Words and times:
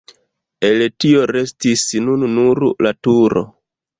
El 0.69 0.79
tio 1.03 1.25
restis 1.33 1.83
nun 2.07 2.25
nur 2.39 2.63
la 2.87 2.95
turo. 3.09 3.47